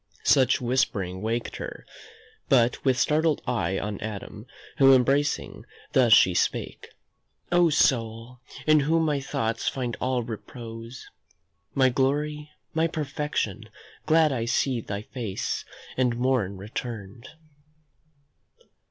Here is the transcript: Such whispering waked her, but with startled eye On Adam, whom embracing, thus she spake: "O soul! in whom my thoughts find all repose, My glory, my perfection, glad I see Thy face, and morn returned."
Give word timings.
Such 0.23 0.59
whispering 0.59 1.21
waked 1.21 1.57
her, 1.57 1.85
but 2.49 2.83
with 2.83 2.97
startled 2.97 3.43
eye 3.45 3.77
On 3.77 3.99
Adam, 4.01 4.47
whom 4.79 4.95
embracing, 4.95 5.63
thus 5.93 6.11
she 6.11 6.33
spake: 6.33 6.95
"O 7.51 7.69
soul! 7.69 8.39
in 8.65 8.79
whom 8.79 9.03
my 9.05 9.19
thoughts 9.19 9.67
find 9.69 9.95
all 10.01 10.23
repose, 10.23 11.07
My 11.75 11.89
glory, 11.89 12.49
my 12.73 12.87
perfection, 12.87 13.69
glad 14.07 14.31
I 14.31 14.45
see 14.45 14.81
Thy 14.81 15.03
face, 15.03 15.65
and 15.95 16.17
morn 16.17 16.57
returned." 16.57 17.29